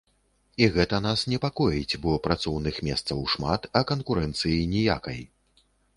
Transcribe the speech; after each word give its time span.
І 0.63 0.67
гэта 0.75 0.97
нас 1.07 1.25
непакоіць, 1.33 1.99
бо 2.05 2.15
працоўных 2.27 2.75
месцаў 2.87 3.21
шмат, 3.35 3.69
а 3.81 3.85
канкурэнцыі 3.93 4.59
ніякай. 4.73 5.25